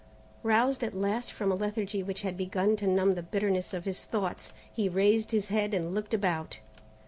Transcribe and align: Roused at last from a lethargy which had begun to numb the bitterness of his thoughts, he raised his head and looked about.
Roused 0.41 0.83
at 0.83 0.95
last 0.95 1.31
from 1.31 1.51
a 1.51 1.55
lethargy 1.55 2.01
which 2.01 2.23
had 2.23 2.35
begun 2.35 2.75
to 2.77 2.87
numb 2.87 3.13
the 3.13 3.21
bitterness 3.21 3.71
of 3.71 3.85
his 3.85 4.03
thoughts, 4.03 4.51
he 4.73 4.89
raised 4.89 5.29
his 5.29 5.49
head 5.49 5.75
and 5.75 5.93
looked 5.93 6.15
about. 6.15 6.57